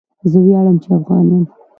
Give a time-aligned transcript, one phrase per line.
[0.31, 1.45] زه ویاړم چې افغان یم.